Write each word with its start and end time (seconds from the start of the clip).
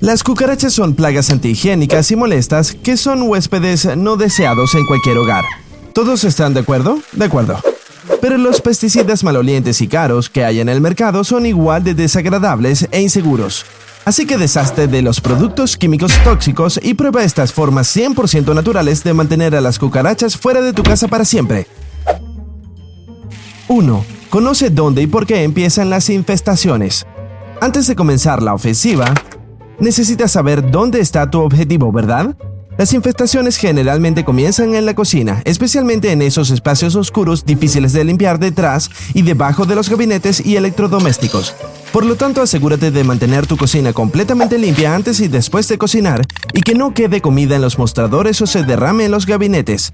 Las 0.00 0.22
cucarachas 0.22 0.72
son 0.72 0.94
plagas 0.94 1.30
antihigiénicas 1.30 2.12
y 2.12 2.16
molestas 2.16 2.72
que 2.72 2.96
son 2.96 3.22
huéspedes 3.22 3.96
no 3.96 4.16
deseados 4.16 4.76
en 4.76 4.86
cualquier 4.86 5.18
hogar. 5.18 5.44
¿Todos 5.92 6.22
están 6.22 6.54
de 6.54 6.60
acuerdo? 6.60 7.00
De 7.12 7.24
acuerdo. 7.24 7.58
Pero 8.20 8.38
los 8.38 8.60
pesticidas 8.60 9.24
malolientes 9.24 9.80
y 9.80 9.88
caros 9.88 10.30
que 10.30 10.44
hay 10.44 10.60
en 10.60 10.68
el 10.68 10.80
mercado 10.80 11.24
son 11.24 11.46
igual 11.46 11.82
de 11.82 11.94
desagradables 11.94 12.86
e 12.92 13.00
inseguros. 13.00 13.66
Así 14.04 14.24
que 14.24 14.38
deshazte 14.38 14.86
de 14.86 15.02
los 15.02 15.20
productos 15.20 15.76
químicos 15.76 16.12
tóxicos 16.22 16.78
y 16.80 16.94
prueba 16.94 17.24
estas 17.24 17.52
formas 17.52 17.94
100% 17.94 18.54
naturales 18.54 19.02
de 19.02 19.14
mantener 19.14 19.56
a 19.56 19.60
las 19.60 19.80
cucarachas 19.80 20.36
fuera 20.36 20.60
de 20.60 20.72
tu 20.72 20.84
casa 20.84 21.08
para 21.08 21.24
siempre. 21.24 21.66
1. 23.66 24.17
Conoce 24.30 24.68
dónde 24.68 25.00
y 25.00 25.06
por 25.06 25.26
qué 25.26 25.42
empiezan 25.42 25.88
las 25.88 26.10
infestaciones. 26.10 27.06
Antes 27.62 27.86
de 27.86 27.96
comenzar 27.96 28.42
la 28.42 28.52
ofensiva, 28.52 29.14
necesitas 29.78 30.32
saber 30.32 30.70
dónde 30.70 31.00
está 31.00 31.30
tu 31.30 31.40
objetivo, 31.40 31.90
¿verdad? 31.92 32.36
Las 32.76 32.92
infestaciones 32.92 33.56
generalmente 33.56 34.26
comienzan 34.26 34.74
en 34.74 34.84
la 34.84 34.94
cocina, 34.94 35.40
especialmente 35.46 36.12
en 36.12 36.20
esos 36.20 36.50
espacios 36.50 36.94
oscuros 36.94 37.46
difíciles 37.46 37.94
de 37.94 38.04
limpiar 38.04 38.38
detrás 38.38 38.90
y 39.14 39.22
debajo 39.22 39.64
de 39.64 39.74
los 39.74 39.88
gabinetes 39.88 40.44
y 40.44 40.56
electrodomésticos. 40.56 41.54
Por 41.90 42.04
lo 42.04 42.16
tanto, 42.16 42.42
asegúrate 42.42 42.90
de 42.90 43.04
mantener 43.04 43.46
tu 43.46 43.56
cocina 43.56 43.94
completamente 43.94 44.58
limpia 44.58 44.94
antes 44.94 45.20
y 45.20 45.28
después 45.28 45.66
de 45.68 45.78
cocinar 45.78 46.26
y 46.52 46.60
que 46.60 46.74
no 46.74 46.92
quede 46.92 47.22
comida 47.22 47.56
en 47.56 47.62
los 47.62 47.78
mostradores 47.78 48.42
o 48.42 48.46
se 48.46 48.62
derrame 48.62 49.06
en 49.06 49.10
los 49.10 49.24
gabinetes. 49.24 49.90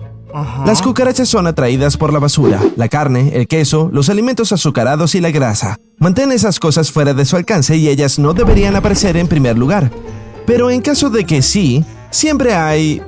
Las 0.66 0.82
cucarachas 0.82 1.28
son 1.28 1.46
atraídas 1.46 1.96
por 1.96 2.12
la 2.12 2.18
basura, 2.18 2.60
la 2.74 2.88
carne, 2.88 3.30
el 3.34 3.46
queso, 3.46 3.88
los 3.92 4.08
alimentos 4.08 4.50
azucarados 4.50 5.14
y 5.14 5.20
la 5.20 5.30
grasa. 5.30 5.78
Mantén 5.98 6.32
esas 6.32 6.58
cosas 6.58 6.90
fuera 6.90 7.14
de 7.14 7.24
su 7.24 7.36
alcance 7.36 7.76
y 7.76 7.88
ellas 7.88 8.18
no 8.18 8.34
deberían 8.34 8.74
aparecer 8.74 9.16
en 9.16 9.28
primer 9.28 9.56
lugar. 9.56 9.92
Pero 10.44 10.70
en 10.70 10.80
caso 10.80 11.08
de 11.08 11.24
que 11.24 11.40
sí, 11.40 11.84
siempre 12.10 12.52
hay... 12.52 13.00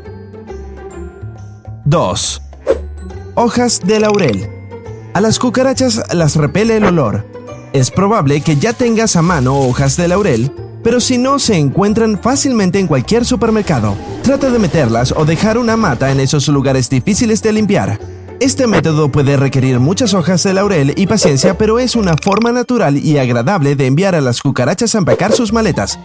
2. 1.85 2.43
Hojas 3.35 3.81
de 3.85 3.99
laurel. 4.01 4.49
A 5.13 5.21
las 5.21 5.41
cucarachas 5.41 6.03
las 6.15 6.37
repele 6.37 6.77
el 6.77 6.85
olor. 6.85 7.27
Es 7.73 7.91
probable 7.91 8.41
que 8.41 8.57
ya 8.57 8.73
tengas 8.73 9.17
a 9.17 9.23
mano 9.23 9.59
hojas 9.59 9.97
de 9.97 10.07
laurel, 10.07 10.53
pero 10.87 11.01
si 11.01 11.19
no 11.19 11.41
se 11.41 11.57
encuentran 11.57 12.17
fácilmente 12.17 12.79
en 12.79 12.87
cualquier 12.87 13.25
supermercado, 13.25 13.97
trata 14.23 14.51
de 14.51 14.61
meterlas 14.61 15.13
o 15.17 15.25
dejar 15.25 15.59
una 15.59 15.77
mata 15.77 16.13
en 16.13 16.21
esos 16.21 16.47
lugares 16.47 16.89
difíciles 16.89 17.43
de 17.43 17.53
limpiar. 17.53 17.99
Este 18.39 18.69
método 18.69 19.11
puede 19.11 19.37
requerir 19.37 19.81
muchas 19.81 20.15
hojas 20.15 20.45
de 20.45 20.55
laurel 20.55 20.95
y 20.97 21.09
paciencia, 21.09 21.59
pero 21.59 21.81
es 21.81 21.97
una 21.97 22.15
forma 22.17 22.53
natural 22.53 22.99
y 22.99 23.19
agradable 23.19 23.75
de 23.75 23.87
enviar 23.89 24.15
a 24.15 24.21
las 24.21 24.41
cucarachas 24.41 24.95
a 24.95 24.99
empacar 24.99 25.33
sus 25.33 25.53
maletas. 25.53 25.99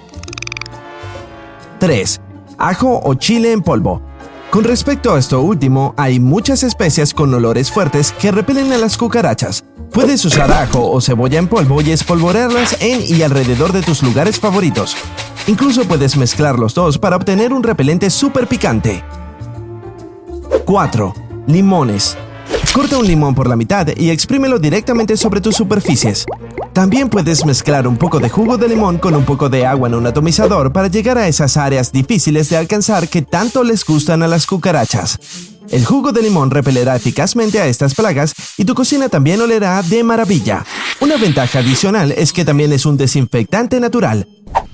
3. 1.78 2.20
Ajo 2.58 3.02
o 3.04 3.14
chile 3.14 3.52
en 3.52 3.62
polvo. 3.62 4.02
Con 4.50 4.64
respecto 4.64 5.14
a 5.14 5.20
esto 5.20 5.42
último, 5.42 5.94
hay 5.96 6.20
muchas 6.20 6.64
especias 6.64 7.14
con 7.14 7.32
olores 7.32 7.72
fuertes 7.72 8.14
que 8.14 8.32
repelen 8.32 8.74
a 8.74 8.80
las 8.80 8.98
cucarachas. 8.98 9.64
Puedes 9.94 10.24
usar 10.24 10.50
ajo 10.52 10.90
o 10.90 11.02
cebolla 11.02 11.38
en 11.38 11.48
polvo 11.48 11.82
y 11.82 11.92
espolvorearlas 11.92 12.78
en 12.80 13.02
y 13.06 13.24
alrededor 13.24 13.74
de 13.74 13.82
tus 13.82 14.02
lugares 14.02 14.40
favoritos. 14.40 14.96
Incluso 15.48 15.84
puedes 15.84 16.16
mezclar 16.16 16.58
los 16.58 16.74
dos 16.74 16.98
para 16.98 17.18
obtener 17.18 17.52
un 17.52 17.62
repelente 17.62 18.10
súper 18.10 18.48
picante. 18.48 19.04
4. 20.66 21.14
Limones. 21.48 22.18
Corta 22.74 22.98
un 22.98 23.06
limón 23.06 23.36
por 23.36 23.50
la 23.50 23.58
mitad 23.58 23.88
y 23.98 24.12
exprímelo 24.12 24.60
directamente 24.60 25.18
sobre 25.18 25.42
tus 25.42 25.56
superficies. 25.56 26.26
También 26.72 27.10
puedes 27.10 27.46
mezclar 27.46 27.86
un 27.86 27.98
poco 27.98 28.20
de 28.20 28.30
jugo 28.30 28.58
de 28.58 28.70
limón 28.70 28.98
con 28.98 29.14
un 29.14 29.26
poco 29.26 29.50
de 29.50 29.66
agua 29.66 29.90
en 29.90 29.96
un 29.96 30.08
atomizador 30.08 30.72
para 30.72 30.88
llegar 30.88 31.18
a 31.18 31.28
esas 31.28 31.58
áreas 31.58 31.92
difíciles 31.92 32.50
de 32.50 32.56
alcanzar 32.56 33.10
que 33.10 33.24
tanto 33.24 33.66
les 33.66 33.84
gustan 33.86 34.24
a 34.24 34.28
las 34.28 34.46
cucarachas. 34.46 35.20
El 35.72 35.86
jugo 35.86 36.12
de 36.12 36.22
limón 36.22 36.52
repelerá 36.52 36.98
eficazmente 36.98 37.62
a 37.62 37.68
estas 37.68 37.96
plagas 37.96 38.34
y 38.58 38.66
tu 38.66 38.76
cocina 38.76 39.08
también 39.08 39.40
olerá 39.40 39.82
de 39.82 40.04
maravilla. 40.04 40.66
Una 41.00 41.16
ventaja 41.16 41.60
adicional 41.60 42.12
es 42.12 42.34
que 42.34 42.44
también 42.44 42.74
es 42.74 42.86
un 42.86 42.98
desinfectante 42.98 43.80
natural. 43.80 44.28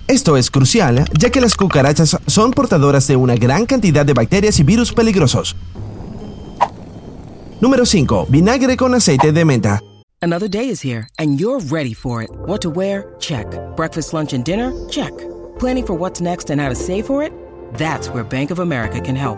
Esto 0.08 0.38
es 0.38 0.50
crucial 0.50 1.06
ya 1.20 1.30
que 1.30 1.40
las 1.40 1.56
cucarachas 1.56 2.18
son 2.26 2.52
portadoras 2.52 3.06
de 3.08 3.16
una 3.16 3.36
gran 3.36 3.68
cantidad 3.68 4.08
de 4.08 4.14
bacterias 4.14 4.60
y 4.60 4.64
virus 4.64 4.92
peligrosos. 4.92 5.56
Número 7.62 7.86
5. 7.86 8.26
Vinagre 8.30 8.76
con 8.76 8.96
aceite 8.96 9.32
de 9.32 9.46
menta. 9.46 9.80
Another 10.24 10.50
day 10.50 10.68
is 10.68 10.84
here 10.84 11.08
and 11.20 11.40
you're 11.40 11.64
ready 11.70 11.94
for 11.94 12.24
it. 12.24 12.32
What 12.48 12.62
to 12.62 12.72
wear? 12.72 13.14
Check. 13.20 13.46
Breakfast, 13.76 14.14
lunch 14.14 14.34
and 14.34 14.44
dinner? 14.44 14.74
Check. 14.90 15.14
Planning 15.60 15.86
for 15.86 15.96
what's 15.96 16.22
next 16.22 16.50
and 16.50 16.60
how 16.60 16.70
to 16.70 16.76
save 16.76 17.06
for 17.06 17.22
it? 17.22 17.32
That's 17.78 18.10
where 18.10 18.24
Bank 18.24 18.50
of 18.50 18.60
America 18.60 19.00
can 19.00 19.16
help. 19.16 19.38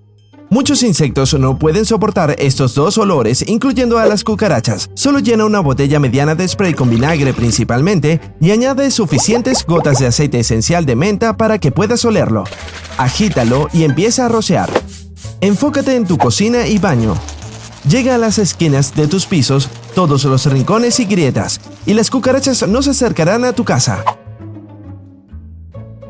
Muchos 0.53 0.83
insectos 0.83 1.33
no 1.35 1.57
pueden 1.57 1.85
soportar 1.85 2.35
estos 2.37 2.75
dos 2.75 2.97
olores, 2.97 3.41
incluyendo 3.47 3.99
a 3.99 4.05
las 4.05 4.25
cucarachas. 4.25 4.89
Solo 4.95 5.19
llena 5.19 5.45
una 5.45 5.61
botella 5.61 5.97
mediana 5.97 6.35
de 6.35 6.45
spray 6.45 6.73
con 6.73 6.89
vinagre 6.89 7.33
principalmente 7.33 8.19
y 8.41 8.51
añade 8.51 8.91
suficientes 8.91 9.65
gotas 9.65 9.99
de 9.99 10.07
aceite 10.07 10.41
esencial 10.41 10.85
de 10.85 10.97
menta 10.97 11.37
para 11.37 11.57
que 11.57 11.71
puedas 11.71 12.03
olerlo. 12.03 12.43
Agítalo 12.97 13.69
y 13.71 13.85
empieza 13.85 14.25
a 14.25 14.27
rociar. 14.27 14.69
Enfócate 15.39 15.95
en 15.95 16.05
tu 16.05 16.17
cocina 16.17 16.67
y 16.67 16.79
baño. 16.79 17.15
Llega 17.87 18.15
a 18.15 18.17
las 18.17 18.37
esquinas 18.37 18.93
de 18.93 19.07
tus 19.07 19.27
pisos, 19.27 19.69
todos 19.95 20.25
los 20.25 20.45
rincones 20.47 20.99
y 20.99 21.05
grietas, 21.05 21.61
y 21.85 21.93
las 21.93 22.09
cucarachas 22.09 22.67
no 22.67 22.81
se 22.81 22.89
acercarán 22.89 23.45
a 23.45 23.53
tu 23.53 23.63
casa. 23.63 24.03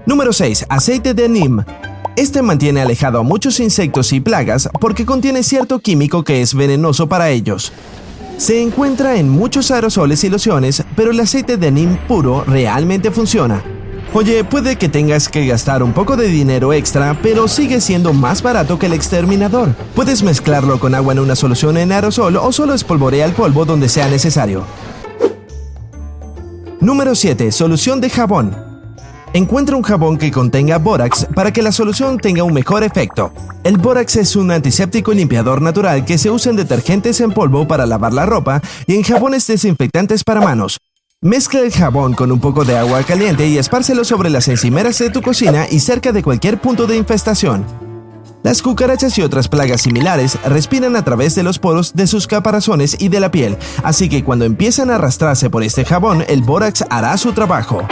Número 0.08 0.34
6. 0.34 0.66
Aceite 0.68 1.14
de 1.14 1.30
Neem. 1.30 1.64
Este 2.18 2.42
mantiene 2.42 2.82
alejado 2.82 3.20
a 3.20 3.24
muchos 3.24 3.60
insectos 3.60 4.12
y 4.12 4.20
plagas 4.20 4.70
porque 4.82 5.06
contiene 5.06 5.44
cierto 5.44 5.80
químico 5.80 6.24
que 6.24 6.42
es 6.42 6.54
venenoso 6.54 7.08
para 7.08 7.30
ellos. 7.30 7.72
Se 8.38 8.62
encuentra 8.62 9.16
en 9.16 9.30
muchos 9.30 9.72
aerosoles 9.72 10.24
y 10.24 10.30
lociones, 10.30 10.84
pero 10.96 11.12
el 11.12 11.20
aceite 11.20 11.58
de 11.58 11.72
neem 11.72 11.98
puro 12.08 12.44
realmente 12.46 13.12
funciona. 13.12 13.64
Oye, 14.14 14.44
puede 14.44 14.76
que 14.76 14.90
tengas 14.90 15.30
que 15.30 15.46
gastar 15.46 15.84
un 15.84 15.94
poco 15.94 16.18
de 16.18 16.28
dinero 16.28 16.74
extra, 16.74 17.18
pero 17.24 17.48
sigue 17.48 17.80
siendo 17.80 18.12
más 18.12 18.42
barato 18.42 18.78
que 18.78 18.88
el 18.88 18.94
exterminador. 18.94 19.74
Puedes 19.96 20.22
mezclarlo 20.22 20.82
con 20.82 20.96
agua 20.96 21.14
en 21.14 21.20
una 21.20 21.38
solución 21.38 21.78
en 21.78 21.94
aerosol 21.94 22.36
o 22.36 22.52
solo 22.52 22.74
espolvorea 22.74 23.26
el 23.26 23.32
polvo 23.32 23.64
donde 23.64 23.88
sea 23.88 24.10
necesario. 24.10 24.66
Número 26.82 27.16
7. 27.16 27.54
Solución 27.54 28.02
de 28.02 28.10
jabón. 28.10 28.71
Encuentra 29.34 29.78
un 29.78 29.82
jabón 29.82 30.18
que 30.18 30.30
contenga 30.30 30.78
bórax 30.78 31.26
para 31.34 31.54
que 31.54 31.62
la 31.62 31.72
solución 31.72 32.18
tenga 32.18 32.44
un 32.44 32.54
mejor 32.54 32.84
efecto. 32.84 33.32
El 33.64 33.78
bórax 33.78 34.18
es 34.18 34.36
un 34.36 34.52
antiséptico 34.52 35.14
y 35.14 35.16
limpiador 35.16 35.62
natural 35.62 36.04
que 36.04 36.18
se 36.18 36.30
usa 36.30 36.50
en 36.50 36.58
detergentes 36.58 37.22
en 37.22 37.32
polvo 37.32 37.66
para 37.66 37.86
lavar 37.86 38.12
la 38.12 38.26
ropa 38.26 38.62
y 38.88 38.96
en 38.96 39.04
jabones 39.04 39.48
desinfectantes 39.48 40.26
para 40.26 40.42
manos. 40.42 40.80
Mezcla 41.22 41.62
el 41.62 41.72
jabón 41.72 42.14
con 42.14 42.30
un 42.30 42.42
poco 42.42 42.66
de 42.66 42.78
agua 42.78 43.04
caliente 43.04 43.48
y 43.48 43.58
espárcelo 43.58 44.04
sobre 44.04 44.30
las 44.30 44.50
encimeras 44.50 45.00
de 45.00 45.12
tu 45.12 45.22
cocina 45.22 45.66
y 45.70 45.80
cerca 45.80 46.12
de 46.12 46.24
cualquier 46.24 46.60
punto 46.60 46.86
de 46.86 46.98
infestación. 46.98 47.66
Las 48.44 48.62
cucarachas 48.62 49.18
y 49.18 49.22
otras 49.22 49.48
plagas 49.48 49.82
similares 49.82 50.38
respiran 50.44 50.98
a 50.98 51.06
través 51.06 51.36
de 51.36 51.44
los 51.44 51.58
poros 51.58 51.94
de 51.94 52.08
sus 52.08 52.28
caparazones 52.28 52.98
y 53.00 53.08
de 53.08 53.22
la 53.22 53.32
piel, 53.32 53.56
así 53.84 54.10
que 54.10 54.26
cuando 54.26 54.44
empiezan 54.44 54.90
a 54.90 54.96
arrastrarse 54.96 55.50
por 55.50 55.64
este 55.64 55.86
jabón, 55.86 56.26
el 56.28 56.42
bórax 56.42 56.84
hará 56.90 57.16
su 57.18 57.32
trabajo. 57.32 57.88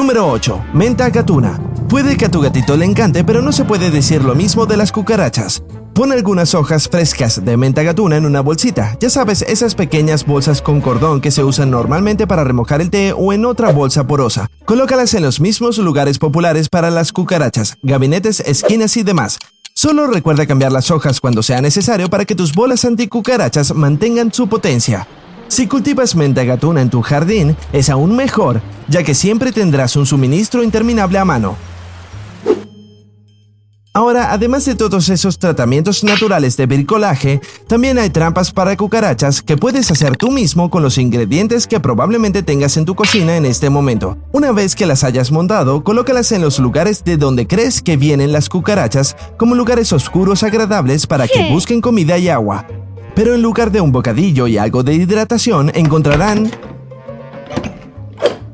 Número 0.00 0.26
8. 0.30 0.64
Menta 0.72 1.10
gatuna. 1.10 1.60
Puede 1.86 2.16
que 2.16 2.24
a 2.24 2.30
tu 2.30 2.40
gatito 2.40 2.74
le 2.74 2.86
encante, 2.86 3.22
pero 3.22 3.42
no 3.42 3.52
se 3.52 3.66
puede 3.66 3.90
decir 3.90 4.24
lo 4.24 4.34
mismo 4.34 4.64
de 4.64 4.78
las 4.78 4.92
cucarachas. 4.92 5.62
Pon 5.94 6.10
algunas 6.10 6.54
hojas 6.54 6.88
frescas 6.88 7.44
de 7.44 7.58
menta 7.58 7.82
gatuna 7.82 8.16
en 8.16 8.24
una 8.24 8.40
bolsita. 8.40 8.96
Ya 8.98 9.10
sabes, 9.10 9.42
esas 9.42 9.74
pequeñas 9.74 10.24
bolsas 10.24 10.62
con 10.62 10.80
cordón 10.80 11.20
que 11.20 11.30
se 11.30 11.44
usan 11.44 11.70
normalmente 11.70 12.26
para 12.26 12.44
remojar 12.44 12.80
el 12.80 12.88
té 12.88 13.12
o 13.12 13.34
en 13.34 13.44
otra 13.44 13.72
bolsa 13.72 14.06
porosa. 14.06 14.48
Colócalas 14.64 15.12
en 15.12 15.22
los 15.22 15.38
mismos 15.38 15.76
lugares 15.76 16.18
populares 16.18 16.70
para 16.70 16.90
las 16.90 17.12
cucarachas, 17.12 17.76
gabinetes, 17.82 18.40
esquinas 18.40 18.96
y 18.96 19.02
demás. 19.02 19.38
Solo 19.74 20.06
recuerda 20.06 20.46
cambiar 20.46 20.72
las 20.72 20.90
hojas 20.90 21.20
cuando 21.20 21.42
sea 21.42 21.60
necesario 21.60 22.08
para 22.08 22.24
que 22.24 22.34
tus 22.34 22.54
bolas 22.54 22.86
anticucarachas 22.86 23.74
mantengan 23.74 24.32
su 24.32 24.48
potencia. 24.48 25.06
Si 25.50 25.66
cultivas 25.66 26.14
menta 26.14 26.44
gatuna 26.44 26.80
en 26.80 26.90
tu 26.90 27.02
jardín, 27.02 27.56
es 27.72 27.90
aún 27.90 28.14
mejor, 28.14 28.62
ya 28.86 29.02
que 29.02 29.16
siempre 29.16 29.50
tendrás 29.50 29.96
un 29.96 30.06
suministro 30.06 30.62
interminable 30.62 31.18
a 31.18 31.24
mano. 31.24 31.56
Ahora, 33.92 34.32
además 34.32 34.64
de 34.64 34.76
todos 34.76 35.08
esos 35.08 35.40
tratamientos 35.40 36.04
naturales 36.04 36.56
de 36.56 36.66
bricolaje, 36.66 37.40
también 37.66 37.98
hay 37.98 38.10
trampas 38.10 38.52
para 38.52 38.76
cucarachas 38.76 39.42
que 39.42 39.56
puedes 39.56 39.90
hacer 39.90 40.16
tú 40.16 40.30
mismo 40.30 40.70
con 40.70 40.84
los 40.84 40.98
ingredientes 40.98 41.66
que 41.66 41.80
probablemente 41.80 42.44
tengas 42.44 42.76
en 42.76 42.84
tu 42.84 42.94
cocina 42.94 43.36
en 43.36 43.44
este 43.44 43.70
momento. 43.70 44.16
Una 44.30 44.52
vez 44.52 44.76
que 44.76 44.86
las 44.86 45.02
hayas 45.02 45.32
montado, 45.32 45.82
colócalas 45.82 46.30
en 46.30 46.42
los 46.42 46.60
lugares 46.60 47.02
de 47.02 47.16
donde 47.16 47.48
crees 47.48 47.82
que 47.82 47.96
vienen 47.96 48.30
las 48.30 48.48
cucarachas, 48.48 49.16
como 49.36 49.56
lugares 49.56 49.92
oscuros 49.92 50.44
agradables 50.44 51.08
para 51.08 51.26
que 51.26 51.50
busquen 51.50 51.80
comida 51.80 52.16
y 52.18 52.28
agua. 52.28 52.68
Pero 53.14 53.34
en 53.34 53.42
lugar 53.42 53.70
de 53.70 53.80
un 53.80 53.92
bocadillo 53.92 54.46
y 54.46 54.58
algo 54.58 54.82
de 54.82 54.94
hidratación, 54.94 55.70
encontrarán 55.74 56.50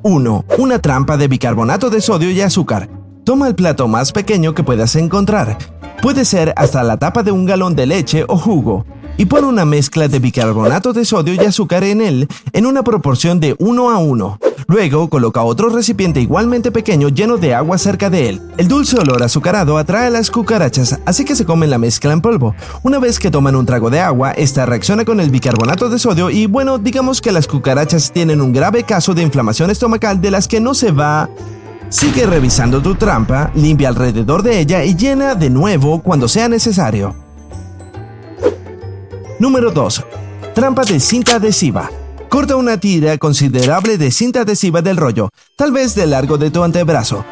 1. 0.03 0.45
Una 0.59 0.79
trampa 0.79 1.17
de 1.17 1.29
bicarbonato 1.29 1.91
de 1.91 2.01
sodio 2.01 2.31
y 2.31 2.41
azúcar. 2.41 2.89
Toma 3.25 3.49
el 3.49 3.55
plato 3.55 3.89
más 3.89 4.13
pequeño 4.13 4.55
que 4.55 4.63
puedas 4.63 4.95
encontrar. 4.95 5.59
Puede 6.01 6.25
ser 6.25 6.55
hasta 6.57 6.85
la 6.85 6.97
tapa 6.97 7.23
de 7.25 7.33
un 7.33 7.45
galón 7.45 7.75
de 7.75 7.87
leche 7.87 8.25
o 8.29 8.37
jugo. 8.37 8.87
Y 9.17 9.27
pon 9.27 9.45
una 9.45 9.65
mezcla 9.65 10.09
de 10.09 10.19
bicarbonato 10.19 10.93
de 10.93 11.05
sodio 11.05 11.35
y 11.35 11.45
azúcar 11.45 11.85
en 11.85 12.01
él 12.01 12.29
en 12.53 12.67
una 12.67 12.83
proporción 12.83 13.41
de 13.41 13.57
1 13.59 13.91
a 13.91 13.99
1. 13.99 14.39
Luego 14.69 15.09
coloca 15.09 15.43
otro 15.43 15.69
recipiente 15.69 16.21
igualmente 16.21 16.73
pequeño 16.73 17.09
lleno 17.09 17.37
de 17.37 17.55
agua 17.55 17.79
cerca 17.79 18.11
de 18.11 18.29
él. 18.29 18.43
El 18.57 18.69
dulce 18.69 18.99
olor 18.99 19.23
azucarado 19.23 19.79
atrae 19.79 20.09
a 20.09 20.11
las 20.11 20.31
cucarachas, 20.31 20.99
así 21.07 21.25
que 21.25 21.37
se 21.37 21.45
comen 21.45 21.71
la 21.71 21.79
mezcla 21.79 22.13
en 22.13 22.21
polvo. 22.21 22.55
Una 22.83 22.99
vez 22.99 23.19
que 23.19 23.31
toman 23.31 23.57
un 23.57 23.65
trago 23.67 23.91
de 23.91 24.01
agua, 24.01 24.33
esta 24.33 24.67
reacciona 24.67 25.05
con 25.05 25.21
el 25.21 25.31
bicarbonato 25.31 25.89
de 25.89 25.99
sodio 25.99 26.31
y 26.31 26.47
bueno, 26.47 26.79
digamos 26.79 27.21
que 27.21 27.33
las 27.33 27.47
cucarachas 27.47 28.13
tienen 28.13 28.41
un 28.41 28.53
grave 28.53 28.83
caso 28.83 29.15
de 29.15 29.23
inflamación 29.23 29.71
estomacal 29.71 30.21
de 30.21 30.31
las 30.31 30.49
que 30.49 30.61
no 30.61 30.75
se 30.75 30.91
va 30.91 31.31
Sigue 31.89 32.27
revisando 32.27 32.83
tu 32.83 32.97
trampa, 32.97 33.53
limpia 33.55 33.89
alrededor 33.89 34.43
de 34.43 34.59
ella 34.59 34.85
y 34.85 34.97
llena 34.97 35.35
de 35.35 35.51
nuevo 35.51 36.03
cuando 36.03 36.27
sea 36.27 36.49
necesario. 36.49 37.26
Número 39.39 39.71
2. 39.71 40.05
Trampa 40.55 40.83
de 40.85 40.99
cinta 40.99 41.37
adhesiva. 41.37 41.91
Corta 42.31 42.57
una 42.57 42.79
tira 42.79 43.19
considerable 43.19 43.99
de 43.99 44.11
cinta 44.11 44.41
adhesiva 44.41 44.81
del 44.81 44.97
rollo, 44.97 45.29
tal 45.57 45.73
vez 45.73 45.95
del 45.95 46.11
largo 46.11 46.39
de 46.39 46.51
tu 46.51 46.65
antebrazo. 46.65 47.23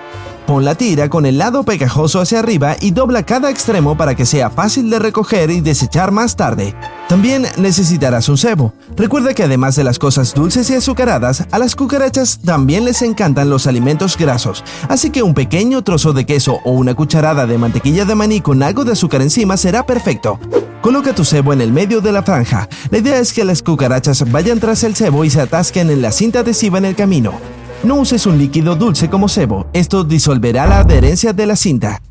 Pon 0.46 0.66
la 0.66 0.74
tira 0.74 1.08
con 1.08 1.24
el 1.24 1.38
lado 1.38 1.62
pegajoso 1.62 2.20
hacia 2.20 2.40
arriba 2.40 2.76
y 2.78 2.90
dobla 2.90 3.22
cada 3.22 3.48
extremo 3.48 3.96
para 3.96 4.14
que 4.14 4.26
sea 4.26 4.50
fácil 4.50 4.90
de 4.90 4.98
recoger 4.98 5.50
y 5.50 5.62
desechar 5.62 6.10
más 6.10 6.36
tarde. 6.36 6.74
También 7.08 7.46
necesitarás 7.56 8.28
un 8.28 8.36
cebo. 8.36 8.74
Recuerda 8.94 9.32
que 9.32 9.44
además 9.44 9.74
de 9.74 9.84
las 9.84 9.98
cosas 9.98 10.34
dulces 10.34 10.68
y 10.68 10.74
azucaradas, 10.74 11.46
a 11.50 11.58
las 11.58 11.74
cucarachas 11.74 12.38
también 12.44 12.84
les 12.84 13.00
encantan 13.00 13.48
los 13.48 13.66
alimentos 13.66 14.18
grasos, 14.18 14.62
así 14.90 15.08
que 15.08 15.22
un 15.22 15.32
pequeño 15.32 15.80
trozo 15.80 16.12
de 16.12 16.26
queso 16.26 16.58
o 16.66 16.72
una 16.72 16.94
cucharada 16.94 17.46
de 17.46 17.56
mantequilla 17.56 18.04
de 18.04 18.14
maní 18.14 18.42
con 18.42 18.62
algo 18.62 18.84
de 18.84 18.92
azúcar 18.92 19.22
encima 19.22 19.56
será 19.56 19.86
perfecto. 19.86 20.38
Coloca 20.84 21.14
tu 21.14 21.24
cebo 21.24 21.54
en 21.54 21.62
el 21.62 21.72
medio 21.72 22.02
de 22.02 22.12
la 22.12 22.22
franja. 22.22 22.68
La 22.90 22.98
idea 22.98 23.18
es 23.18 23.32
que 23.32 23.42
las 23.42 23.62
cucarachas 23.62 24.30
vayan 24.30 24.60
tras 24.60 24.84
el 24.84 24.94
cebo 24.94 25.24
y 25.24 25.30
se 25.30 25.40
atasquen 25.40 25.88
en 25.88 26.02
la 26.02 26.12
cinta 26.12 26.40
adhesiva 26.40 26.76
en 26.76 26.84
el 26.84 26.94
camino. 26.94 27.40
No 27.84 27.94
uses 27.94 28.26
un 28.26 28.36
líquido 28.36 28.76
dulce 28.76 29.08
como 29.08 29.30
cebo, 29.30 29.66
esto 29.72 30.04
disolverá 30.04 30.66
la 30.66 30.80
adherencia 30.80 31.32
de 31.32 31.46
la 31.46 31.56
cinta. 31.56 32.02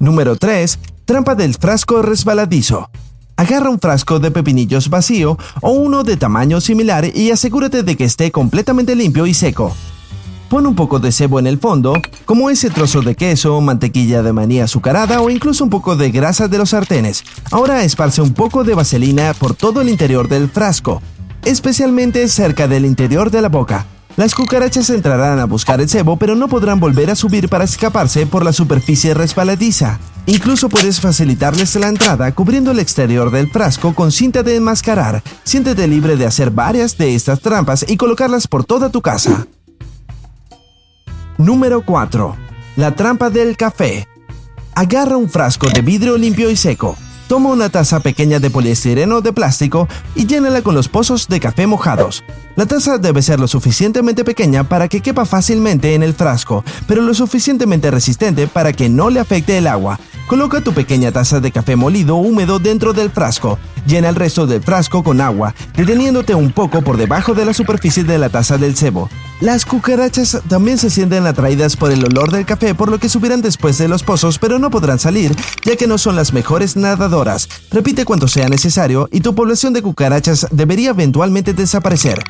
Número 0.00 0.34
3. 0.34 0.80
Trampa 1.04 1.36
del 1.36 1.54
frasco 1.54 2.02
resbaladizo. 2.02 2.90
Agarra 3.36 3.70
un 3.70 3.78
frasco 3.78 4.18
de 4.18 4.32
pepinillos 4.32 4.90
vacío 4.90 5.38
o 5.60 5.70
uno 5.70 6.02
de 6.02 6.16
tamaño 6.16 6.60
similar 6.60 7.04
y 7.16 7.30
asegúrate 7.30 7.84
de 7.84 7.96
que 7.96 8.02
esté 8.02 8.32
completamente 8.32 8.96
limpio 8.96 9.26
y 9.26 9.34
seco. 9.34 9.76
Pon 10.52 10.66
un 10.66 10.74
poco 10.74 10.98
de 10.98 11.12
cebo 11.12 11.38
en 11.38 11.46
el 11.46 11.58
fondo, 11.58 11.94
como 12.26 12.50
ese 12.50 12.68
trozo 12.68 13.00
de 13.00 13.14
queso, 13.14 13.58
mantequilla 13.62 14.22
de 14.22 14.34
maní 14.34 14.60
azucarada 14.60 15.22
o 15.22 15.30
incluso 15.30 15.64
un 15.64 15.70
poco 15.70 15.96
de 15.96 16.10
grasa 16.10 16.46
de 16.46 16.58
los 16.58 16.68
sartenes. 16.68 17.24
Ahora 17.50 17.84
esparce 17.84 18.20
un 18.20 18.34
poco 18.34 18.62
de 18.62 18.74
vaselina 18.74 19.32
por 19.32 19.54
todo 19.54 19.80
el 19.80 19.88
interior 19.88 20.28
del 20.28 20.50
frasco 20.50 21.00
especialmente 21.42 22.28
cerca 22.28 22.68
del 22.68 22.84
interior 22.84 23.30
de 23.30 23.42
la 23.42 23.48
boca. 23.48 23.86
Las 24.16 24.34
cucarachas 24.34 24.90
entrarán 24.90 25.38
a 25.38 25.46
buscar 25.46 25.80
el 25.80 25.88
cebo, 25.88 26.18
pero 26.18 26.34
no 26.34 26.48
podrán 26.48 26.78
volver 26.80 27.10
a 27.10 27.16
subir 27.16 27.48
para 27.48 27.64
escaparse 27.64 28.26
por 28.26 28.44
la 28.44 28.52
superficie 28.52 29.14
resbaladiza. 29.14 29.98
Incluso 30.26 30.68
puedes 30.68 31.00
facilitarles 31.00 31.74
la 31.76 31.88
entrada 31.88 32.30
cubriendo 32.32 32.72
el 32.72 32.78
exterior 32.78 33.30
del 33.30 33.50
frasco 33.50 33.94
con 33.94 34.12
cinta 34.12 34.42
de 34.42 34.56
enmascarar. 34.56 35.22
Siéntete 35.44 35.88
libre 35.88 36.16
de 36.16 36.26
hacer 36.26 36.50
varias 36.50 36.98
de 36.98 37.14
estas 37.14 37.40
trampas 37.40 37.86
y 37.88 37.96
colocarlas 37.96 38.46
por 38.46 38.64
toda 38.64 38.90
tu 38.90 39.00
casa. 39.00 39.46
Número 41.42 41.82
4. 41.82 42.36
La 42.76 42.94
trampa 42.94 43.28
del 43.28 43.56
café. 43.56 44.06
Agarra 44.76 45.16
un 45.16 45.28
frasco 45.28 45.68
de 45.68 45.82
vidrio 45.82 46.16
limpio 46.16 46.48
y 46.50 46.56
seco. 46.56 46.96
Toma 47.26 47.50
una 47.50 47.68
taza 47.68 47.98
pequeña 47.98 48.38
de 48.38 48.48
poliestireno 48.48 49.22
de 49.22 49.32
plástico 49.32 49.88
y 50.14 50.26
llénala 50.26 50.62
con 50.62 50.76
los 50.76 50.86
pozos 50.86 51.26
de 51.26 51.40
café 51.40 51.66
mojados. 51.66 52.22
La 52.54 52.66
taza 52.66 52.98
debe 52.98 53.22
ser 53.22 53.40
lo 53.40 53.48
suficientemente 53.48 54.22
pequeña 54.24 54.62
para 54.62 54.86
que 54.86 55.00
quepa 55.00 55.24
fácilmente 55.24 55.94
en 55.96 56.04
el 56.04 56.14
frasco, 56.14 56.64
pero 56.86 57.02
lo 57.02 57.12
suficientemente 57.12 57.90
resistente 57.90 58.46
para 58.46 58.72
que 58.72 58.88
no 58.88 59.10
le 59.10 59.18
afecte 59.18 59.58
el 59.58 59.66
agua. 59.66 59.98
Coloca 60.28 60.60
tu 60.60 60.72
pequeña 60.72 61.10
taza 61.10 61.40
de 61.40 61.50
café 61.50 61.74
molido 61.74 62.14
húmedo 62.14 62.60
dentro 62.60 62.92
del 62.92 63.10
frasco. 63.10 63.58
Llena 63.84 64.10
el 64.10 64.14
resto 64.14 64.46
del 64.46 64.62
frasco 64.62 65.02
con 65.02 65.20
agua, 65.20 65.56
deteniéndote 65.74 66.36
un 66.36 66.52
poco 66.52 66.82
por 66.82 66.96
debajo 66.96 67.34
de 67.34 67.44
la 67.44 67.52
superficie 67.52 68.04
de 68.04 68.18
la 68.18 68.28
taza 68.28 68.58
del 68.58 68.76
cebo. 68.76 69.08
Las 69.42 69.64
cucarachas 69.64 70.40
también 70.46 70.78
se 70.78 70.88
sienten 70.88 71.26
atraídas 71.26 71.76
por 71.76 71.90
el 71.90 72.04
olor 72.04 72.30
del 72.30 72.46
café, 72.46 72.76
por 72.76 72.88
lo 72.88 73.00
que 73.00 73.08
subirán 73.08 73.42
después 73.42 73.76
de 73.76 73.88
los 73.88 74.04
pozos, 74.04 74.38
pero 74.38 74.60
no 74.60 74.70
podrán 74.70 75.00
salir, 75.00 75.34
ya 75.64 75.74
que 75.74 75.88
no 75.88 75.98
son 75.98 76.14
las 76.14 76.32
mejores 76.32 76.76
nadadoras. 76.76 77.48
Repite 77.68 78.04
cuanto 78.04 78.28
sea 78.28 78.48
necesario 78.48 79.08
y 79.10 79.20
tu 79.20 79.34
población 79.34 79.72
de 79.72 79.82
cucarachas 79.82 80.46
debería 80.52 80.90
eventualmente 80.90 81.54
desaparecer. 81.54 82.22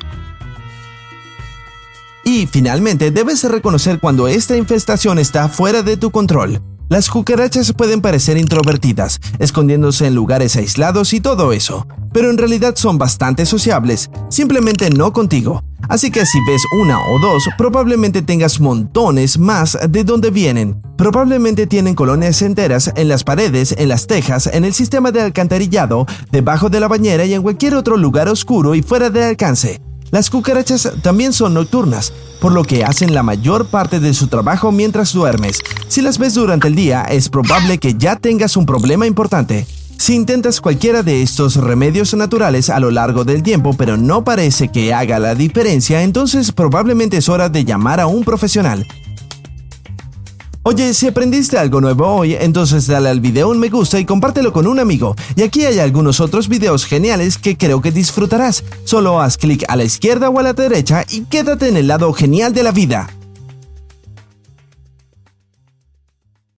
Y 2.25 2.47
finalmente, 2.47 3.11
debes 3.11 3.45
reconocer 3.45 4.01
cuando 4.01 4.27
esta 4.27 4.57
infestación 4.57 5.19
está 5.19 5.51
fuera 5.51 5.83
de 5.83 5.99
tu 5.99 6.11
control. 6.13 6.63
Las 6.89 7.11
cucarachas 7.11 7.75
pueden 7.75 8.01
parecer 8.01 8.39
introvertidas, 8.39 9.21
escondiéndose 9.39 10.07
en 10.07 10.15
lugares 10.15 10.57
aislados 10.57 11.13
y 11.13 11.21
todo 11.21 11.53
eso, 11.53 11.87
pero 12.15 12.31
en 12.31 12.39
realidad 12.39 12.75
son 12.77 12.97
bastante 12.97 13.45
sociables, 13.45 14.09
simplemente 14.31 14.89
no 14.89 15.13
contigo. 15.13 15.63
Así 15.93 16.11
que 16.11 16.25
si 16.25 16.39
ves 16.47 16.63
una 16.73 17.07
o 17.07 17.19
dos, 17.19 17.47
probablemente 17.59 18.23
tengas 18.23 18.61
montones 18.61 19.39
más 19.39 19.77
de 19.91 20.05
donde 20.05 20.31
vienen. 20.31 20.81
Probablemente 20.97 21.67
tienen 21.67 21.95
colonias 21.95 22.41
enteras 22.41 22.91
en 22.97 23.09
las 23.09 23.25
paredes, 23.25 23.75
en 23.77 23.91
las 23.91 24.07
tejas, 24.07 24.47
en 24.47 24.65
el 24.65 24.73
sistema 24.73 25.13
de 25.13 25.21
alcantarillado, 25.21 26.07
debajo 26.31 26.71
de 26.71 26.81
la 26.81 26.89
bañera 26.89 27.27
y 27.27 27.35
en 27.35 27.43
cualquier 27.43 27.75
otro 27.75 27.99
lugar 27.99 28.27
oscuro 28.31 28.75
y 28.75 28.81
fuera 28.81 29.11
de 29.11 29.23
alcance. 29.23 29.83
Las 30.11 30.31
cucarachas 30.31 30.91
también 31.03 31.35
son 31.35 31.53
nocturnas, 31.53 32.15
por 32.41 32.53
lo 32.53 32.65
que 32.65 32.85
hacen 32.85 33.13
la 33.13 33.23
mayor 33.23 33.67
parte 33.67 34.01
de 34.01 34.15
su 34.15 34.29
trabajo 34.29 34.73
mientras 34.73 35.13
duermes. 35.13 35.61
Si 35.89 36.01
las 36.01 36.17
ves 36.17 36.33
durante 36.33 36.69
el 36.69 36.75
día, 36.75 37.03
es 37.03 37.29
probable 37.29 37.77
que 37.77 37.97
ya 37.99 38.17
tengas 38.17 38.57
un 38.57 38.65
problema 38.65 39.07
importante. 39.07 39.67
Si 40.03 40.17
intentas 40.17 40.61
cualquiera 40.61 41.05
de 41.05 41.23
estos 41.23 41.55
remedios 41.55 42.13
naturales 42.15 42.71
a 42.71 42.81
lo 42.81 42.91
largo 42.91 43.25
del 43.25 43.45
tiempo 43.45 43.73
pero 43.79 43.97
no 43.97 44.25
parece 44.25 44.67
que 44.67 44.93
haga 44.93 45.21
la 45.21 45.37
diferencia, 45.37 46.03
entonces 46.03 46.51
probablemente 46.51 47.19
es 47.19 47.29
hora 47.29 47.49
de 47.49 47.65
llamar 47.65 48.01
a 48.01 48.09
un 48.09 48.25
profesional. 48.25 48.85
Oye, 50.65 50.93
si 50.93 51.07
aprendiste 51.07 51.57
algo 51.57 51.81
nuevo 51.81 52.05
hoy, 52.09 52.35
entonces 52.35 52.89
dale 52.89 53.11
al 53.11 53.21
video 53.21 53.51
un 53.51 53.61
me 53.61 53.69
gusta 53.69 54.01
y 54.01 54.05
compártelo 54.05 54.53
con 54.53 54.67
un 54.67 54.81
amigo. 54.81 55.15
Y 55.37 55.43
aquí 55.43 55.67
hay 55.67 55.79
algunos 55.79 56.19
otros 56.19 56.49
videos 56.49 56.85
geniales 56.85 57.39
que 57.39 57.57
creo 57.57 57.81
que 57.81 57.93
disfrutarás. 57.93 58.65
Solo 58.83 59.21
haz 59.21 59.39
clic 59.39 59.63
a 59.69 59.77
la 59.77 59.85
izquierda 59.85 60.31
o 60.31 60.41
a 60.41 60.43
la 60.43 60.53
derecha 60.53 61.05
y 61.11 61.27
quédate 61.27 61.69
en 61.69 61.77
el 61.77 61.87
lado 61.87 62.13
genial 62.13 62.53
de 62.53 62.65
la 62.65 62.73
vida. 62.73 63.09